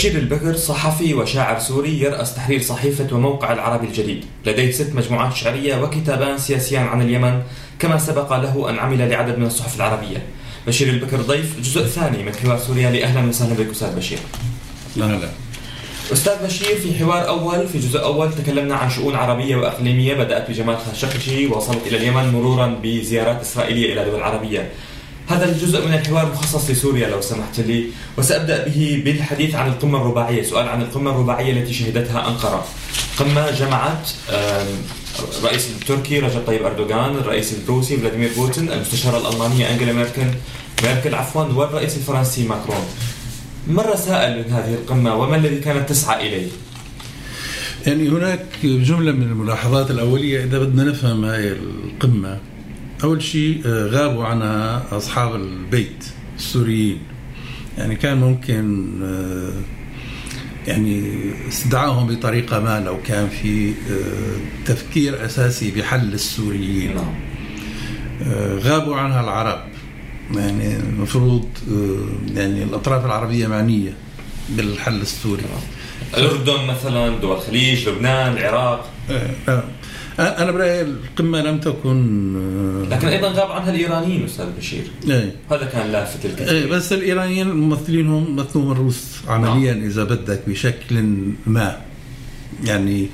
[0.00, 4.24] بشير البكر صحفي وشاعر سوري يرأس تحرير صحيفة وموقع العربي الجديد.
[4.46, 7.42] لديه ست مجموعات شعرية وكتابان سياسيان عن اليمن
[7.78, 10.22] كما سبق له أن عمل لعدد من الصحف العربية.
[10.66, 12.90] بشير البكر ضيف جزء ثاني من حوار سوريا.
[12.90, 14.18] لأهلا وسهلا بك أستاذ بشير.
[14.96, 15.28] لا لا
[16.12, 20.76] أستاذ بشير في حوار أول في جزء أول تكلمنا عن شؤون عربية وإقليمية بدأت بجمال
[20.78, 24.70] خاشقجي وصلت إلى اليمن مرورا بزيارات إسرائيلية إلى دول عربية.
[25.30, 27.86] هذا الجزء من الحوار مخصص لسوريا لو سمحت لي
[28.18, 30.42] وسأبدأ به بالحديث عن القمة الرباعية.
[30.42, 32.64] سؤال عن القمة الرباعية التي شهدتها أنقرة.
[33.18, 34.10] قمة جمعت
[35.38, 40.26] الرئيس التركي رجب طيب أردوغان الرئيس الروسي فلاديمير بوتين المستشارة الألمانية أنجلا ميركل
[40.84, 42.84] ميركل عفوا والرئيس الفرنسي ماكرون.
[43.68, 46.48] ما الرسائل من هذه القمة وما الذي كانت تسعى إليه؟
[47.86, 52.38] يعني هناك جملة من الملاحظات الأولية إذا بدنا نفهم هاي القمة.
[53.04, 56.04] أول شيء آه، غابوا عنها أصحاب البيت
[56.36, 56.98] السوريين.
[57.78, 59.52] يعني كان ممكن آه،
[60.66, 61.14] يعني
[61.48, 66.94] استدعاهم بطريقة ما لو كان في آه، تفكير أساسي بحل السوريين.
[66.94, 67.14] نعم.
[68.58, 69.60] غابوا عنها العرب.
[70.34, 71.48] يعني المفروض
[72.34, 73.92] يعني الأطراف العربية معنية
[74.48, 75.42] بالحل السوري.
[76.16, 78.90] الأردن مثلا دول الخليج لبنان العراق.
[80.18, 84.84] أنا برأيي القمة لم تكن آه، لكن أيضا غاب عنها الإيرانيين أستاذ بشير.
[85.08, 89.84] إيه هذا كان لافت الكثير إيه بس الإيرانيين الممثلين هم مثلوا الروس عمليا نعم.
[89.84, 91.04] إذا بدك بشكل
[91.46, 91.76] ما.
[92.64, 93.08] يعني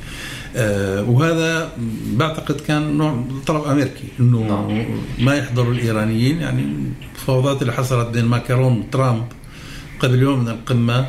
[0.56, 1.72] آه وهذا
[2.12, 4.86] بعتقد كان نوع طلب أمريكي إنه نعم.
[5.18, 6.40] ما يحضروا الإيرانيين.
[6.40, 6.66] يعني
[7.14, 9.24] الفوضات اللي حصلت بين ماكرون وترامب
[10.00, 11.08] قبل يوم من القمة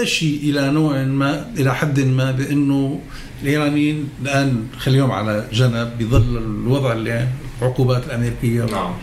[0.00, 3.00] تشي إلى نوع ما إلى حد ما بأنه
[3.42, 7.28] الإيرانيين الآن خليهم على جنب بظل الوضع اللي
[7.62, 8.64] العقوبات الأمريكية.
[8.64, 8.94] نعم.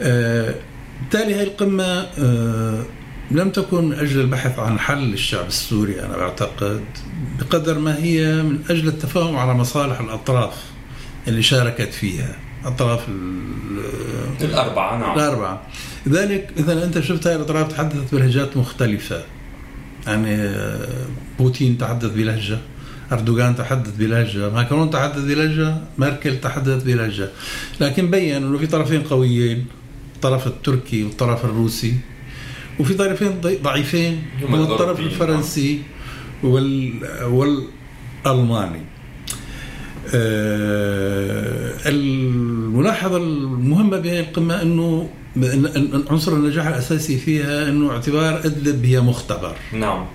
[0.00, 0.54] آه
[1.00, 2.84] بالتالي هذه القمة آه
[3.30, 6.84] لم تكن من أجل البحث عن حل الشعب السوري أنا بعتقد
[7.38, 10.54] بقدر ما هي من أجل التفاهم على مصالح الأطراف
[11.28, 13.08] اللي شاركت فيها أطراف
[14.40, 15.18] الأربعة نعم.
[15.18, 15.62] الأربعة.
[16.06, 19.22] لذلك إذا أنت شفت هذه الأطراف تحدثت بلهجات مختلفة.
[20.06, 20.52] يعني
[21.38, 22.58] بوتين تحدث بلهجة
[23.12, 27.28] أردوغان تحدث بلهجة ماكرون تحدث بلهجة ميركل تحدث بلهجة.
[27.80, 29.66] لكن بين إنه في طرفين قويين
[30.14, 31.94] الطرف التركي والطرف الروسي
[32.78, 35.82] وفي طرفين ضعيفين هو الطرف الفرنسي
[36.42, 36.92] وال
[37.24, 38.82] والألماني.
[40.14, 45.10] آه الملاحظة المهمة بهذه القمة إنه
[46.10, 49.56] عنصر النجاح الأساسي فيها إنه اعتبار إدلب هي مختبر.
[49.72, 50.06] نعم.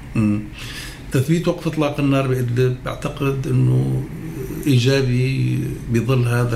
[1.11, 4.03] تثبيت وقف إطلاق النار بإدلب أعتقد إنه
[4.67, 5.59] إيجابي
[5.91, 6.55] بظل هذا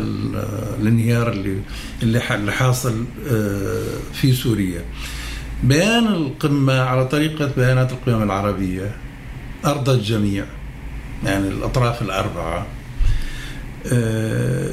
[0.81, 1.61] الانهيار اللي
[2.03, 4.81] اللي حاصل آه، في سوريا.
[5.63, 8.95] بيان القمة على طريقة بيانات القمم العربية
[9.66, 10.45] أرضى الجميع
[11.25, 12.67] يعني الأطراف الأربعة.
[13.91, 14.69] آه،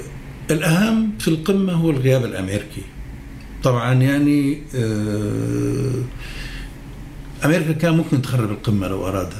[0.50, 2.82] الأهم في القمة هو الغياب الأمريكي.
[3.64, 6.02] طبعا يعني آه،
[7.44, 9.34] أمريكا كان ممكن تخرب القمة لو أرادت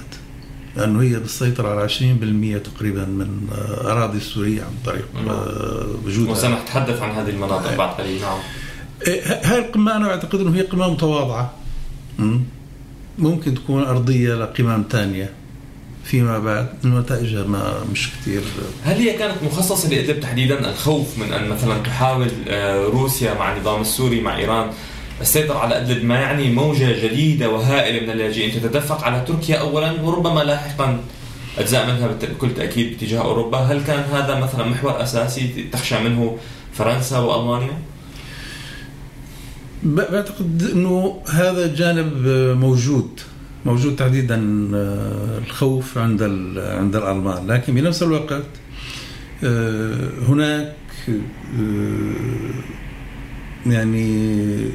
[0.76, 5.28] لأنه هي بتسيطر على 20% تقريبا من آه، أراضي سوريا عن طريق نعم.
[5.28, 6.32] آه، وجودها.
[6.32, 8.20] وسنتحدث تحدث عن هذه المناطق بعد قليل.
[8.20, 8.38] نعم.
[9.26, 11.52] هاي القمة أنا أعتقد إنه هي قمة متواضعة.
[13.18, 15.30] ممكن تكون أرضية لقمم ثانية
[16.04, 18.42] فيما بعد نتائجها ما مش كثير
[18.84, 23.80] هل هي كانت مخصصة لإدلب تحديدا الخوف من أن مثلا تحاول آه، روسيا مع النظام
[23.80, 24.70] السوري مع إيران
[25.20, 30.40] السيطرة على إدلب ما يعني موجة جديدة وهائلة من اللاجئين تتدفق على تركيا أولا وربما
[30.40, 31.00] لاحقا
[31.58, 33.58] أجزاء منها بكل تأكيد باتجاه أوروبا.
[33.58, 36.38] هل كان هذا مثلا محور أساسي تخشى منه
[36.72, 37.78] فرنسا وألمانيا؟
[39.82, 42.26] بعتقد أنه هذا الجانب
[42.60, 43.20] موجود.
[43.66, 46.22] موجود تحديدا آه، الخوف عند
[46.56, 48.46] عند الالمان لكن بنفس الوقت
[49.44, 50.76] آه، هناك
[51.08, 52.50] آه،
[53.66, 54.68] يعني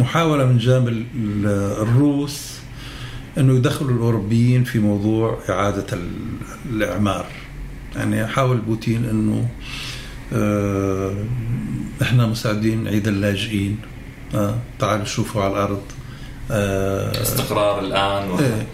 [0.00, 1.06] محاولة من جانب
[1.80, 2.56] الروس
[3.38, 5.86] أنه يدخلوا الأوروبيين في موضوع إعادة
[6.70, 7.26] الإعمار.
[7.96, 9.48] يعني حاول بوتين أنه
[12.02, 13.78] إحنا مساعدين نعيد اللاجئين.
[14.78, 15.82] تعالوا شوفوا على الأرض.
[15.82, 15.95] آه،
[16.50, 18.38] استقرار الآن و...
[18.38, 18.66] إيه.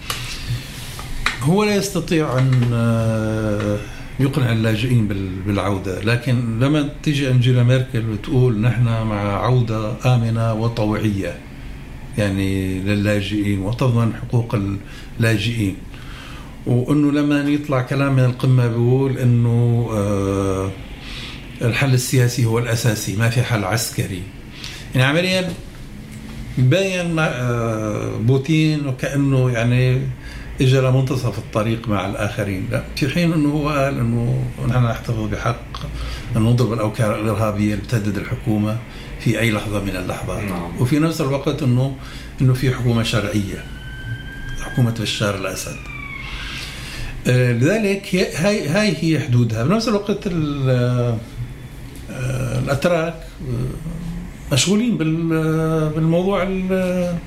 [1.43, 3.79] هو لا يستطيع أن آه،
[4.21, 5.09] يقنع اللاجئين
[5.47, 11.35] بالعودة، لكن لما تيجي أنجيلا ميركل وتقول نحن مع عودة آمنة وطوعية
[12.19, 14.55] يعني للاجئين وتضمن حقوق
[15.21, 15.77] اللاجئين
[16.67, 20.71] وإنه لما يطلع كلام من القمة بيقول إنه آه،
[21.63, 24.23] الحل السياسي هو الأساسي ما في حل عسكري
[24.95, 25.53] يعني عمليا
[26.59, 30.01] مع آه، بوتين وكأنه يعني
[30.61, 32.69] اجى لمنتصف الطريق مع الآخرين.
[32.71, 35.65] لا في حين إنه هو قال إنه نحن نحتفظ بحق
[36.37, 38.79] أن نضرب الأوكار الإرهابية اللي بتهدد الحكومة
[39.21, 40.45] في أي لحظة من اللحظات.
[40.45, 40.71] نعم.
[40.81, 41.97] وفي نفس الوقت إنه
[42.41, 43.65] إنه في حكومة شرعية
[44.61, 45.77] حكومة بشار الأسد.
[47.27, 49.65] آه، لذلك هي- هاي هاي هي حدودها.
[49.65, 50.71] بنفس الوقت ال-
[52.11, 53.15] آه، الأتراك
[54.53, 57.19] مشغولين بال- بالموضوع ال-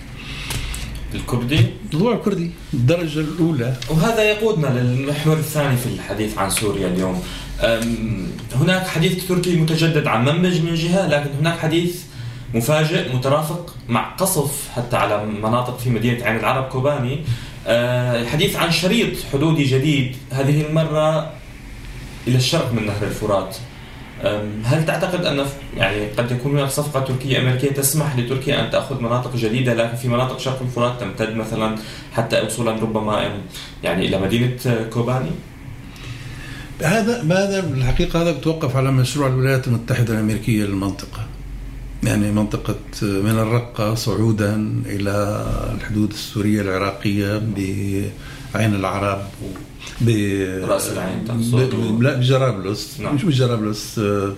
[1.15, 1.59] الكردي؟
[1.93, 3.73] الموضوع الكردي الدرجة الأولى.
[3.89, 7.21] وهذا يقودنا للمحور الثاني في الحديث عن سوريا اليوم.
[8.55, 12.03] هناك حديث تركي متجدد عن منبج من جهة لكن هناك حديث
[12.53, 17.19] مفاجئ مترافق مع قصف حتى على مناطق في مدينة عين العرب كوباني
[17.67, 20.15] أه، الحديث عن شريط حدودي جديد.
[20.31, 21.31] هذه المرة
[22.27, 23.57] إلى الشرق من نهر الفرات.
[24.63, 25.45] هل تعتقد أن
[25.77, 30.07] يعني قد يكون هناك صفقة تركية أمريكية تسمح لتركيا أن تأخذ مناطق جديدة؟ لكن في
[30.07, 31.75] مناطق شرق الفرات تمتد مثلا
[32.13, 33.39] حتى وصولا ربما
[33.83, 34.57] يعني إلى مدينة
[34.93, 35.31] كوباني؟
[36.81, 41.27] هذا هذا بالحقيقة هذا بتوقف على مشروع الولايات المتحدة الأمريكية للمنطقة.
[42.05, 47.37] يعني منطقة من الرقة صعودا إلى الحدود السورية العراقية
[48.53, 49.45] بعين العرب و
[50.01, 50.09] ب
[50.69, 53.15] رأس العين ب- لا بجرابلس نعم.
[53.15, 54.33] مش بجرابلس آه،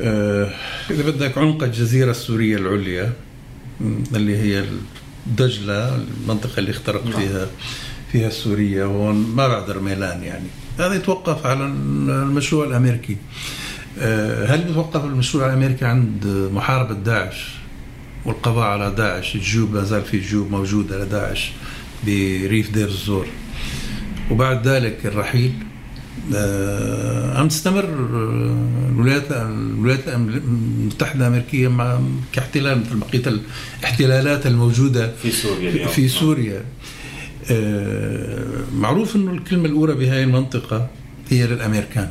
[0.00, 0.50] آه،
[0.90, 3.12] إذا بدك عنق الجزيرة السورية العليا
[4.14, 4.64] اللي هي
[5.26, 7.20] دجلة المنطقة اللي اخترق نعم.
[7.20, 7.46] فيها
[8.12, 10.46] فيها سوريا وهون ما بعد رميلان يعني
[10.78, 13.16] هذا يتوقف على المشروع الأمريكي آه،
[14.46, 17.54] هل يتوقف المشروع الأمريكي عند محاربة داعش
[18.24, 21.52] والقضاء على داعش؟ الجيوب ما زال في جيوب موجودة لداعش
[22.06, 23.26] بريف دير الزور.
[24.30, 25.52] وبعد ذلك الرحيل
[26.34, 32.00] آه، عم تستمر آه، الولايات الولايات المتحدة الأمريكية مع
[32.32, 33.38] كاحتلال مثل بقية
[33.80, 35.88] الاحتلالات الموجودة في سوريا اليوم.
[35.88, 36.64] في سوريا.
[37.50, 40.88] آه، معروف إنه الكلمة الأولى بهذه المنطقة
[41.30, 42.08] هي للأمريكان.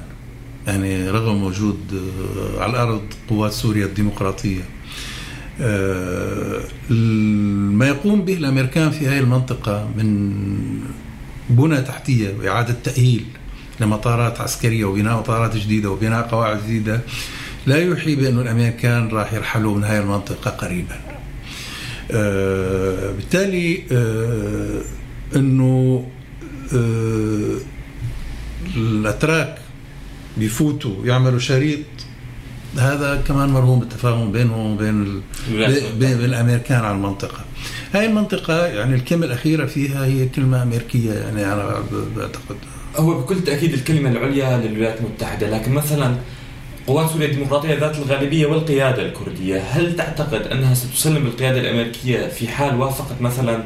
[0.67, 4.61] يعني رغم وجود آه، على الأرض قوات سوريا الديمقراطية
[5.61, 10.33] آه، ما يقوم به الأمريكان في هذه المنطقة من
[11.49, 13.25] بنى تحتية وإعادة تأهيل
[13.79, 17.01] لمطارات عسكرية وبناء مطارات جديدة وبناء قواعد جديدة
[17.65, 20.99] لا يوحي بأن الأمريكان راح يرحلوا من هذه المنطقة قريبا.
[22.11, 23.83] آه، بالتالي
[25.35, 26.05] إنه
[28.75, 29.62] الأتراك
[30.37, 31.79] بيفوتوا يعملوا شريط
[32.77, 35.21] هذا كمان مرهون بالتفاهم بينهم وبين
[35.99, 36.11] بين.
[36.13, 37.39] الأمريكان على المنطقة.
[37.93, 42.55] هاي المنطقة يعني الكلمة الأخيرة فيها هي كلمة أمريكية يعني أنا ب- بعتقد
[42.97, 46.15] هو بكل تأكيد الكلمة العليا للولايات المتحدة لكن مثلا
[46.87, 52.75] قوات سوريا الديمقراطية ذات الغالبية والقيادة الكردية هل تعتقد أنها ستسلم القيادة الأمريكية في حال
[52.79, 53.63] وافقت مثلا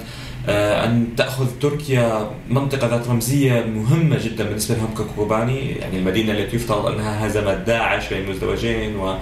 [0.50, 5.72] أن تأخذ تركيا منطقة ذات رمزية مهمة جدا بالنسبة لهم ككوباني.
[5.72, 9.18] يعني المدينة التي يفترض أنها هزمت داعش بين مزدوجين و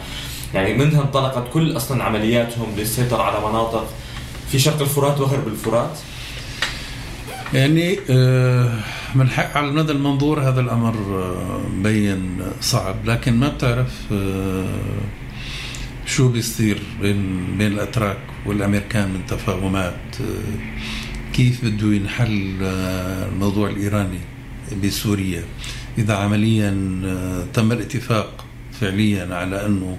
[0.54, 3.88] يعني منها انطلقت كل أصلا عملياتهم للسيطرة على مناطق
[4.52, 6.00] في شرق الفرات وغرب الفرات.
[7.54, 8.70] يعني آه،
[9.16, 12.96] من حق على المدى المنظور هذا الأمر آه، مبين صعب.
[13.06, 14.66] لكن ما بتعرف آه،
[16.06, 20.26] شو بيصير بين بين الأتراك والأمريكان من تفاهمات آه،
[21.36, 24.20] كيف بده ينحل آه، الموضوع الإيراني
[24.84, 25.44] بسوريا؟
[25.98, 28.46] إذا عمليا آه، تم الاتفاق
[28.82, 29.98] فعليا على أنه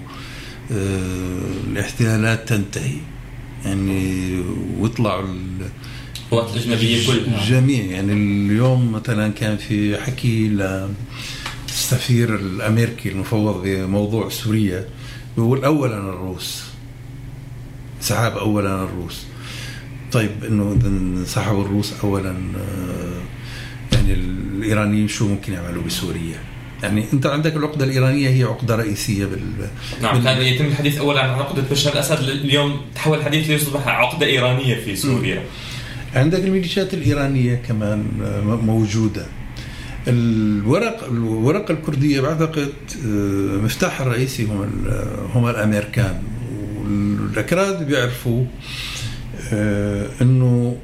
[0.71, 2.97] آه، الاحتلالات تنتهي.
[3.65, 4.39] يعني
[4.79, 5.69] ويطلعوا ال-
[6.25, 7.45] القوات الأجنبية كلها.
[7.49, 14.85] جميع يعني اليوم مثلا كان في حكي للسفير الأمريكي المفوض بموضوع سوريا
[15.37, 16.63] بيقول اولا الروس
[18.01, 19.25] سحب اولا الروس.
[20.11, 26.37] طيب إنه اذا انسحبوا الروس اولا آه، يعني الإيرانيين شو ممكن يعملوا بسوريا؟
[26.83, 29.39] يعني أنت عندك العقدة الإيرانية هي عقدة رئيسية بال
[30.01, 34.25] نعم بال- كان يتم الحديث اولا عن عقدة بشار الأسد اليوم تحول الحديث ليصبح عقدة
[34.25, 35.43] إيرانية في سوريا.
[36.15, 39.25] عندك الميليشيات الإيرانية كمان آه، موجودة.
[40.07, 42.73] الورق الورقة الكردية بعتقد
[43.05, 44.69] آه، مفتاحها الرئيسي هم
[45.35, 46.21] هم الأمريكان.
[46.77, 48.45] والأكراد بيعرفوا
[49.53, 50.77] آه، إنه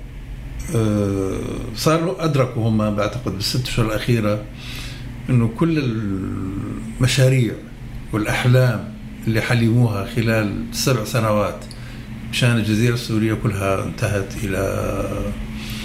[0.75, 1.39] آه،
[1.75, 4.41] صاروا أدركوا هم بعتقد بالست أشهر الأخيرة
[5.29, 5.77] إنه كل
[6.99, 7.53] المشاريع
[8.13, 8.93] والأحلام
[9.27, 11.65] اللي حلموها خلال سبع سنوات
[12.31, 14.83] مشان الجزيرة السورية كلها انتهت إلى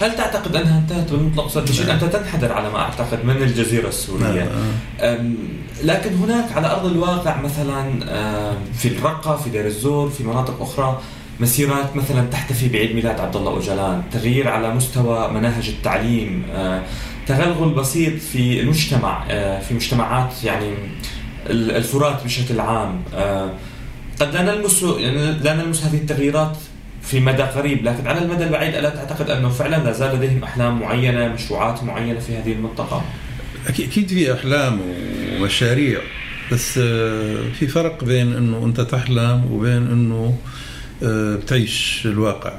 [0.01, 1.99] هل تعتقد أنها انتهت بالمطلق بشير؟ نعم.
[1.99, 4.51] أنت تنحدر على ما أعتقد من الجزيرة السورية.
[5.01, 5.37] أم،
[5.85, 8.01] لكن هناك على أرض الواقع مثلا
[8.79, 11.01] في الرقة في دير الزور في مناطق أخرى
[11.41, 16.83] مسيرات مثلا تحتفي بعيد ميلاد عبد الله أوجلان، تغيير على مستوى مناهج التعليم، آه،
[17.27, 20.75] تغلغل بسيط في المجتمع آه، في مجتمعات يعني
[21.51, 23.03] الفرات بشكل عام.
[23.15, 23.51] آه،
[24.21, 26.57] قد لا نلمس يعني لا نلمس هذه التغييرات
[27.03, 30.81] في مدى قريب لكن على المدى البعيد ألا تعتقد أنه فعلا لا زال لديهم أحلام
[30.81, 33.05] معينة مشروعات معينة في هذه المنطقة؟
[33.69, 34.81] أكيد في أحلام
[35.41, 36.01] ومشاريع
[36.53, 36.73] بس
[37.59, 40.35] في فرق بين إنه أنت تحلم وبين إنه
[41.03, 42.53] بتعيش الواقع.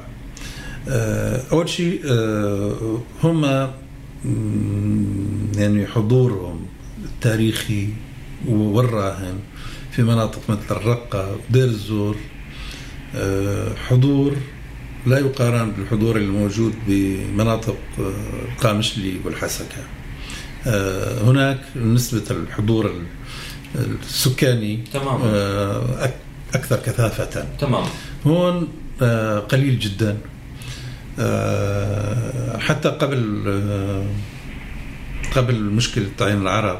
[0.88, 2.00] آه، أول شيء
[3.24, 3.44] هم
[5.56, 6.66] يعني حضورهم
[7.04, 7.88] التاريخي
[8.48, 9.38] والراهن
[9.92, 12.16] في مناطق مثل الرقة ودير الزور
[13.88, 14.36] حضور
[15.06, 19.82] لا يقارن بالحضور الموجود بمناطق القامشلي والحسكة.
[21.24, 22.92] هناك نسبة الحضور
[24.02, 26.12] السكاني تمام آه،
[26.54, 27.44] أكثر كثافة.
[27.60, 27.84] تمام
[28.26, 28.68] هون
[29.02, 30.18] آه، قليل جدا.
[31.18, 33.44] آه، حتى قبل
[35.36, 36.78] قبل مشكلة تعيين العرب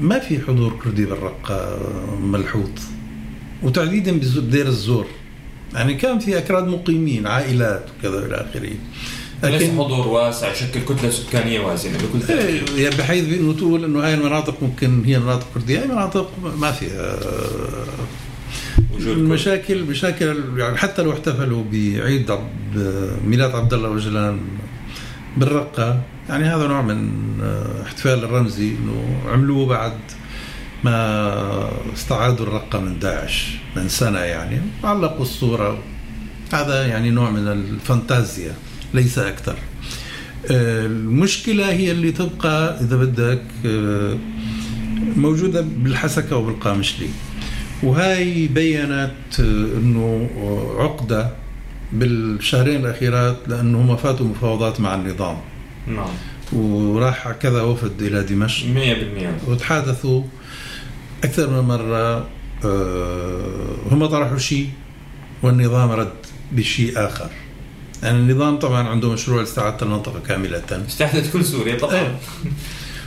[0.00, 1.78] ما في حضور كردي بالرقة
[2.22, 2.70] ملحوظ.
[3.62, 5.06] وتحديدا بدير الزور.
[5.74, 8.72] يعني كان في أكراد مقيمين عائلات وكذا إلى آخره.
[9.44, 12.68] ليس حضور واسع يشكل كتلة سكانية وازنة بكل تأكيد.
[12.68, 16.72] إيه، يعني بحيث إنه تقول إنه هاي المناطق ممكن هي مناطق كردية هاي مناطق ما
[16.72, 17.16] فيها
[18.94, 22.30] وجود المشاكل مشاكل يعني حتى لو احتفلوا بعيد
[23.26, 24.38] ميلاد عبد الله وجلان
[25.36, 27.10] بالرقة يعني هذا نوع من
[27.86, 29.92] احتفال الرمزي إنه عملوه بعد
[30.84, 35.78] ما استعادوا الرقة من داعش من سنة يعني علقوا الصورة.
[36.52, 38.54] هذا يعني نوع من الفانتازيا
[38.94, 39.56] ليس أكثر.
[40.50, 44.16] آه، المشكلة هي اللي تبقى إذا بدك آه،
[45.16, 47.08] موجودة بالحسكة وبالقامشلي.
[47.82, 50.30] وهاي بينت آه، أنه
[50.78, 51.30] عقدة
[51.92, 55.36] بالشهرين الأخيرات لأنه هم فاتوا مفاوضات مع النظام.
[55.86, 56.10] نعم.
[56.52, 58.66] وراح كذا وفد إلى دمشق.
[58.66, 60.22] 100% وتحادثوا
[61.24, 62.26] أكثر من مرة
[63.90, 64.68] هم طرحوا شيء
[65.42, 66.12] والنظام رد
[66.52, 67.30] بشيء آخر.
[68.02, 70.62] يعني النظام طبعا عنده مشروع لاستعادة المنطقة كاملة.
[70.88, 71.94] استعادة كل سوريا طبعا.
[71.94, 72.18] إيه.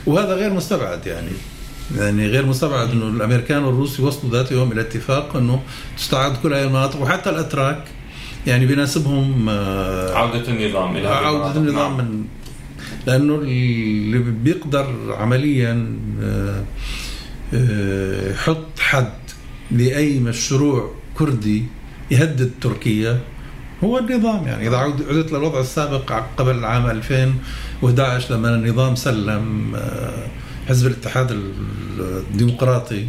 [0.06, 1.30] وهذا غير مستبعد يعني.
[1.94, 5.62] يعني غير مستبعد إنه الأمريكان والروس يوصلوا ذات يوم إلى اتفاق إنه
[5.96, 7.02] تستعاد كل هذه المناطق.
[7.02, 7.84] وحتى الأتراك
[8.46, 12.06] يعني بيناسبهم آه، عودة النظام إلى عودة النظام نعم.
[12.06, 12.24] من
[13.06, 16.64] لأنه اللي بيقدر عمليا آه،
[17.54, 19.12] آه، يحط حد
[19.70, 21.64] لأي مشروع كردي
[22.10, 23.20] يهدد تركيا
[23.84, 24.46] هو النظام.
[24.46, 30.26] يعني إذا عدت للوضع السابق قبل عام 2011 لما النظام سلم آه،
[30.68, 31.30] حزب الاتحاد
[31.98, 33.06] الديمقراطي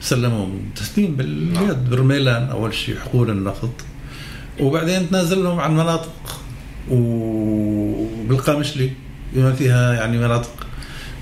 [0.00, 1.90] سلمهم تسليم باليد.
[1.90, 3.70] برميلان أول شيء حقول النفط.
[4.60, 6.40] وبعدين تنازل لهم عن مناطق.
[6.90, 8.90] وبالقامشلي
[9.32, 10.66] بما فيها يعني مناطق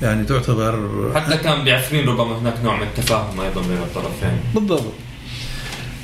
[0.03, 4.41] يعني تعتبر حتى كان بعفرين ربما هناك نوع من التفاهم أيضا بين الطرفين.
[4.55, 4.93] بالضبط.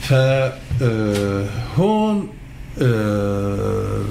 [0.03, 2.29] ف آه، هون
[2.83, 4.05] آه،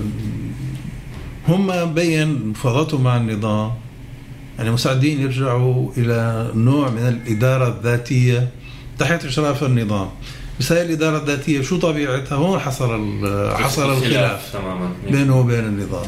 [1.47, 3.71] هم بين مفاوضاتهم مع النظام.
[4.57, 8.47] يعني مساعدين يرجعوا إلى نوع من الإدارة الذاتية
[8.99, 10.09] تحت اشراف النظام.
[10.59, 12.87] بس هاي الإدارة الذاتية شو طبيعتها؟ هون حصل
[13.55, 14.91] حصل الخلاف تماما.
[15.09, 16.05] بينه وبين النظام.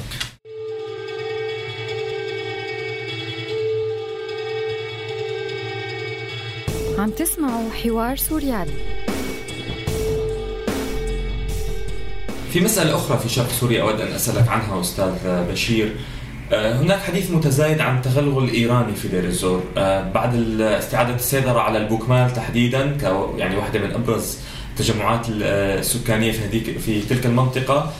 [6.99, 8.71] عم تسمعوا حوار سوريالي
[12.53, 15.95] في مسألة أخرى في شرق سوريا أود أن أسألك عنها أستاذ بشير.
[16.51, 22.33] هناك حديث متزايد عن تغلغل إيراني في دير الزور آه، بعد استعادة السيطرة على البوكمال
[22.33, 23.03] تحديدا ك
[23.37, 24.37] يعني واحدة من أبرز
[24.71, 27.93] التجمعات السكانية في هذيك في تلك المنطقة.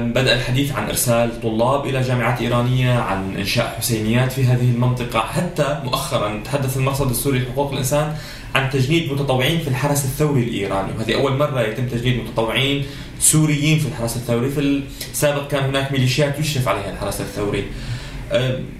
[0.00, 5.20] بدأ الحديث عن إرسال طلاب إلى جامعات إيرانية عن إنشاء حسينيات في هذه المنطقة.
[5.20, 8.14] حتى مؤخرا تحدث المرصد السوري لحقوق الإنسان
[8.54, 10.92] عن تجنيد متطوعين في الحرس الثوري الإيراني.
[10.98, 12.86] وهذه أول مرة يتم تجنيد متطوعين
[13.24, 17.64] سوريين في الحرس الثوري في السابق كان هناك ميليشيات يشرف عليها الحرس الثوري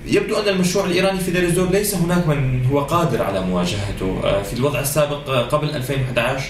[0.06, 4.42] يبدو أن المشروع الإيراني في دير الزور ليس هناك من هو قادر على مواجهته أه،
[4.42, 6.44] في الوضع السابق أه، قبل 2011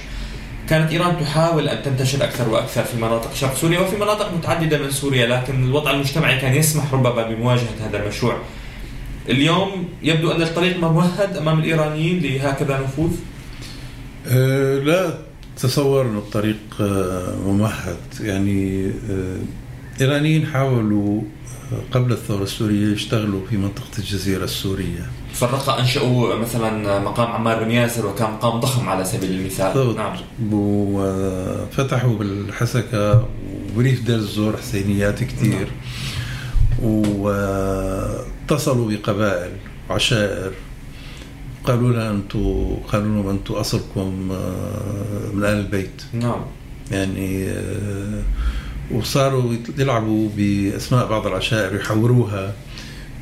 [0.69, 4.91] كانت إيران تحاول أن تنتشر أكثر وأكثر في مناطق شرق سوريا وفي مناطق متعددة من
[4.91, 8.39] سوريا لكن الوضع المجتمعي كان يسمح ربما بمواجهة هذا المشروع.
[9.29, 13.13] اليوم يبدو أن الطريق ممهد أمام الإيرانيين لهكذا نفوذ.
[14.27, 15.19] أه لا
[15.56, 17.96] تصور انه الطريق أه ممهد.
[18.20, 19.38] يعني أه
[19.96, 21.23] الإيرانيين حاولوا
[21.92, 25.11] قبل الثورة السورية يشتغلوا في منطقة الجزيرة السورية.
[25.32, 29.96] فرقة أنشأوا مثلا مقام عمار بن ياسر وكان مقام ضخم على سبيل المثال.
[29.96, 30.16] نعم.
[30.52, 33.28] وفتحوا بالحسكة
[33.76, 35.68] وريف دير الزور حسينيات كثير
[36.82, 39.50] واتصلوا بقبائل
[39.90, 40.52] وعشائر.
[41.64, 46.02] قالوا لها أنتم قالوا لهم أنتم أصلكم آه، من ال البيت.
[46.12, 46.40] نعم.
[46.90, 48.23] يعني آه،
[48.90, 52.52] وصاروا يلعبوا بأسماء بعض العشائر يحوروها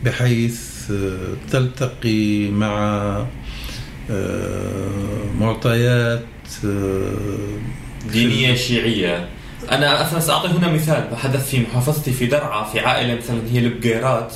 [0.05, 3.27] بحيث آه، تلتقي مع
[5.41, 6.25] معطيات
[8.13, 9.29] دينية شيعية.
[9.71, 14.35] أنا أصلا سأعطي هنا مثال حدث في محافظتي في درعا في عائلة مثلا هي البقيرات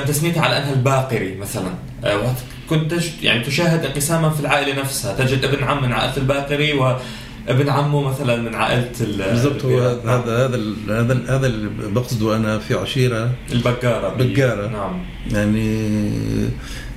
[0.00, 1.70] تم تسميتها على أنها الباقري مثلا
[2.04, 2.34] آه،
[2.70, 8.08] كنت يعني تشاهد انقساما في العائلة نفسها تجد ابن عم من عائلة الباقري وابن عمه
[8.08, 10.04] مثلا من عائلة ال- بالضبط هو البقيرات.
[10.04, 10.20] نعم.
[10.20, 14.66] هذا هذا هذا هذا اللي بقصده أنا في عشيرة البقارة ب- بقارة.
[14.68, 14.98] نعم
[15.32, 16.10] يعني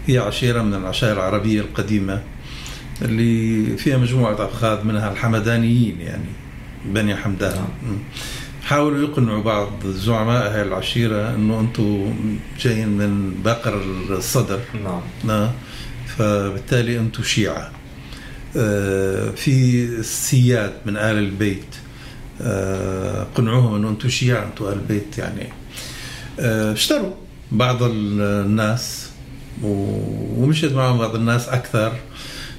[0.07, 2.21] هي عشيرة من العشائر العربية القديمة
[3.01, 6.25] اللي فيها مجموعة أفخاذ منها الحمدانيين يعني
[6.85, 7.97] بني حمدان نعم.
[8.69, 12.13] حاولوا يقنعوا بعض زعماء هاي العشيرة إنه أنتم
[12.61, 14.59] جايين من باقر الصدر.
[14.83, 15.01] نعم.
[15.23, 15.51] نعم
[16.17, 17.71] فبالتالي أنتم شيعة.
[18.57, 21.75] آه، في السياد من آل البيت.
[22.41, 25.47] آه، قنعوهم إنه أنتم شيعة أنتم آل البيت يعني.
[26.39, 27.13] آه، اشتروا
[27.51, 29.09] بعض ال- الناس
[29.63, 31.93] ومشيت معهم بعض الناس أكثر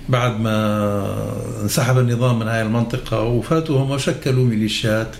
[0.08, 5.16] بعد ما انسحب النظام من هاي المنطقة وفاتوا هم وشكلوا ميليشيات.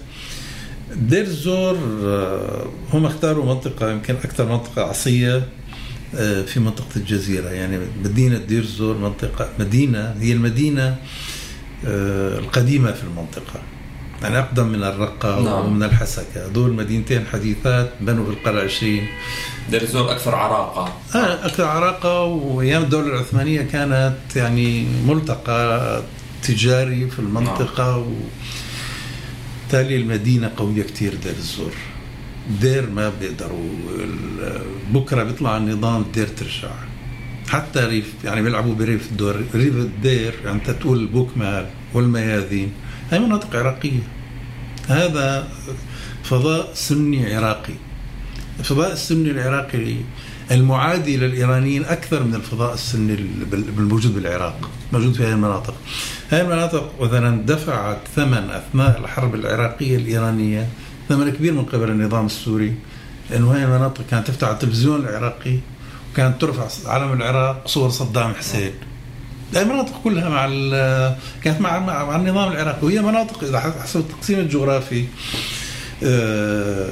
[0.96, 5.42] دير الزور آه، هم اختاروا منطقة يمكن أكثر منطقة عصية
[6.14, 7.48] آه، في منطقة الجزيرة.
[7.48, 10.96] يعني مدينة دير الزور منطقة مدينة هي المدينة
[11.87, 13.61] آه، القديمة في المنطقة.
[14.22, 15.66] يعني أقدم من الرقة نعم.
[15.66, 16.48] ومن الحسكة.
[16.48, 19.07] دول مدينتين حديثات بنوا في القرن العشرين
[19.70, 20.92] دير الزور أكثر عراقة.
[21.14, 26.03] آه أكثر عراقة وأيام الدولة العثمانية كانت يعني ملتقى
[26.42, 28.07] تجاري في المنطقة
[29.71, 31.73] وبالتالي المدينة قوية كتير دير الزور.
[32.61, 33.71] دير ما بيقدروا.
[34.91, 36.75] بكرة بيطلع النظام الدير ترجع.
[37.49, 39.37] حتى ريف يعني بيلعبوا بريف الدير.
[39.55, 42.73] ريف الدير يعني تقول البوكمال والميادين.
[43.13, 44.03] هاي مناطق عراقية.
[44.89, 45.49] هذا
[46.25, 47.75] فضاء سني عراقي.
[48.61, 49.97] الفضاء السني العراقي
[50.51, 53.15] المعادي للإيرانيين أكثر من الفضاء السني
[53.79, 54.71] الموجود بالعراق.
[54.93, 55.75] موجود في هذه المناطق.
[56.31, 60.69] هذه المناطق مثلا دفعت ثمن أثناء الحرب العراقية الإيرانية
[61.09, 62.75] ثمن كبير من قبل النظام السوري
[63.31, 65.59] لأنه هذه المناطق كانت تفتح على التلفزيون العراقي
[66.12, 68.73] وكانت ترفع علم العراق صور صدام حسين.
[69.57, 70.47] المناطق كلها مع
[71.43, 75.05] كانت مع مع مع النظام العراقي وهي مناطق إذا حسب التقسيم الجغرافي
[76.05, 76.88] آه،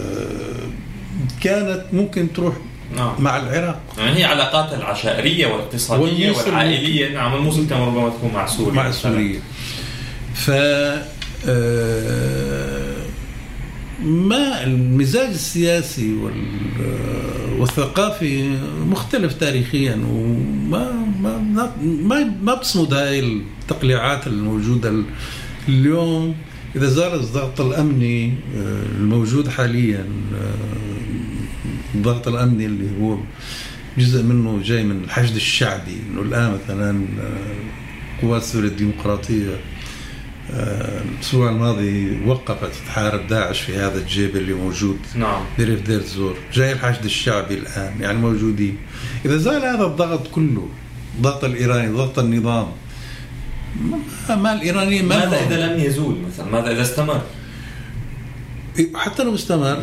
[1.41, 2.55] كانت ممكن تروح
[2.97, 3.13] نعم.
[3.19, 3.81] مع العراق.
[3.99, 7.15] يعني هي علاقات العشائرية والاقتصادية والموصل والعائلية.
[7.15, 8.73] نعم الموصل كان ربما تكون مع سوريا.
[8.73, 8.91] مع.
[8.91, 9.41] سوريا.
[10.35, 10.51] ف
[11.49, 12.97] آه،
[14.03, 21.39] ما المزاج السياسي وال- والثقافي مختلف تاريخيا وما ما
[21.83, 25.05] ما ما, بتصمد هاي التقليعات الموجودة ال-
[25.69, 26.35] اليوم.
[26.77, 30.55] إذا زال الضغط الأمني آه، الموجود حاليا آه،
[31.95, 33.19] الضغط الامني اللي هو
[33.99, 35.97] جزء منه جاي من الحشد الشعبي.
[36.11, 39.61] إنه الآن مثلا آه، قوات سوريا الديمقراطية
[40.53, 45.43] آه، الأسبوع الماضي وقفت تحارب داعش في هذا الجيب اللي موجود نعم.
[45.59, 46.37] بريف دير زور.
[46.53, 48.77] جاي الحشد الشعبي الآن يعني موجودين.
[49.25, 50.69] إذا زال هذا الضغط كله
[51.21, 52.69] ضغط الإيراني ضغط النظام
[54.29, 57.23] ما, الإيرانيين ما ماذا إذا لم يزول مثلا؟ ماذا إذا استمر؟
[58.95, 59.83] حتى لو استمر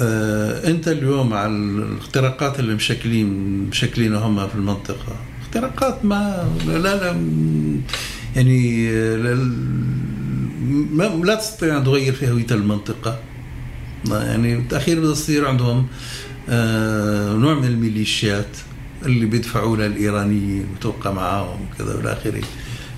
[0.00, 3.28] انت اليوم مع الاختراقات اللي مشكلين
[3.68, 7.16] مشكلينها هم في المنطقة اختراقات ما لا لا
[8.36, 9.16] يعني آه،
[10.96, 13.18] لا, لا تستطيع أن تغير في هويه المنطقة.
[14.10, 15.86] يعني بالتاخير بده يصير عندهم
[16.48, 18.56] آه، نوع من الميليشيات
[19.04, 22.42] اللي بيدفعوا لها الايرانيين وتوقع معاهم وكذا والى آخره.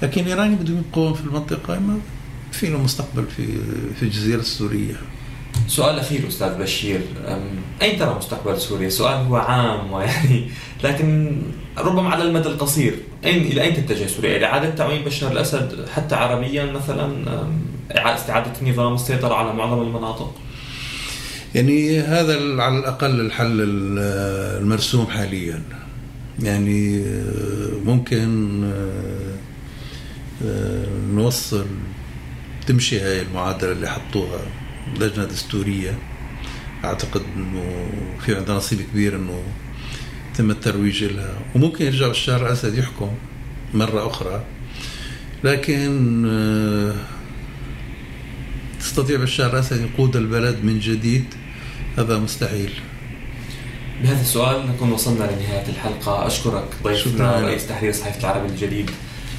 [0.02, 1.98] لكن الإيراني بده يقوم في المنطقة ما
[2.52, 3.46] في له مستقبل في
[4.00, 4.94] في الجزيرة السورية.
[5.68, 7.00] سؤال أخير أستاذ بشير.
[7.82, 10.50] أين ترى مستقبل سوريا؟ سؤال هو عام ويعني
[10.84, 11.36] لكن
[11.78, 16.14] ربما على المدى القصير أين إلى أين تتجه سوريا؟ إلى إعادة تعويم بشار الأسد حتى
[16.14, 17.12] عربيا مثلا؟
[17.90, 20.34] استعادة النظام السيطرة على معظم المناطق؟
[21.54, 23.98] يعني هذا على الأقل الحل ال-
[24.62, 25.62] المرسوم حاليا.
[26.42, 29.34] يعني آه، ممكن آه،
[30.44, 31.66] آه، نوصل
[32.66, 34.40] تمشي هاي المعادلة اللي حطوها.
[35.00, 35.98] لجنه دستوريه
[36.84, 37.90] أعتقد إنه
[38.26, 39.42] في عندها نصيب كبير إنه
[40.32, 41.38] يتم الترويج لها.
[41.54, 43.10] وممكن يرجع بشار الأسد يحكم
[43.74, 44.44] مرة أخرى.
[45.44, 46.94] لكن آه،
[48.80, 51.24] تستطيع بشار الأسد يقود البلد من جديد؟
[51.98, 52.70] هذا مستحيل.
[54.02, 56.26] بهذا السؤال نكون وصلنا لنهاية الحلقة.
[56.26, 57.40] أشكرك ضيفنا.
[57.40, 58.90] رئيس تحرير صحيفة العربي الجديد.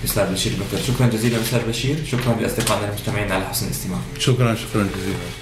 [0.06, 0.84] أستاذ بشير بكر.
[0.84, 1.96] شكرا جزيلا أستاذ بشير.
[2.12, 4.00] شكرا لأصدقائنا المستمعين على حسن الاستماع.
[4.20, 5.41] شكرا شكرا جزيلا.